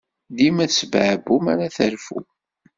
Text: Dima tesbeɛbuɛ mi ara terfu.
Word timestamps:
Dima 0.35 0.63
tesbeɛbuɛ 0.69 1.39
mi 1.43 1.49
ara 1.53 1.67
terfu. 1.75 2.17